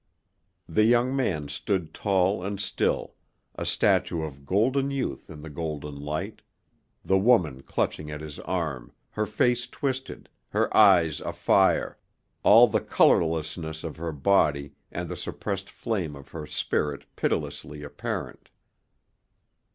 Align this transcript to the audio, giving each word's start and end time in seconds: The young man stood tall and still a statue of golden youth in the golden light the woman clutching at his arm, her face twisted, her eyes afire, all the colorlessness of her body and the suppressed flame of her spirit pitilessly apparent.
The 0.67 0.83
young 0.85 1.15
man 1.15 1.47
stood 1.47 1.93
tall 1.93 2.43
and 2.43 2.59
still 2.59 3.13
a 3.53 3.67
statue 3.67 4.23
of 4.23 4.47
golden 4.47 4.89
youth 4.89 5.29
in 5.29 5.43
the 5.43 5.49
golden 5.51 5.95
light 5.95 6.41
the 7.05 7.19
woman 7.19 7.61
clutching 7.61 8.09
at 8.09 8.19
his 8.19 8.39
arm, 8.39 8.93
her 9.11 9.27
face 9.27 9.67
twisted, 9.67 10.27
her 10.49 10.75
eyes 10.75 11.19
afire, 11.19 11.99
all 12.41 12.67
the 12.67 12.81
colorlessness 12.81 13.83
of 13.83 13.97
her 13.97 14.11
body 14.11 14.73
and 14.91 15.07
the 15.07 15.15
suppressed 15.15 15.69
flame 15.69 16.15
of 16.15 16.29
her 16.29 16.47
spirit 16.47 17.05
pitilessly 17.15 17.83
apparent. 17.83 18.49